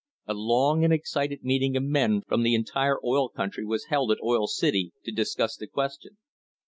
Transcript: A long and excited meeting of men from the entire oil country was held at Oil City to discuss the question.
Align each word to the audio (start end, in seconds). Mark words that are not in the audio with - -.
A 0.25 0.33
long 0.33 0.83
and 0.83 0.91
excited 0.91 1.43
meeting 1.43 1.77
of 1.77 1.83
men 1.83 2.23
from 2.27 2.41
the 2.41 2.55
entire 2.55 2.97
oil 3.05 3.29
country 3.29 3.63
was 3.63 3.85
held 3.85 4.09
at 4.11 4.17
Oil 4.23 4.47
City 4.47 4.93
to 5.05 5.11
discuss 5.11 5.55
the 5.55 5.67
question. 5.67 6.17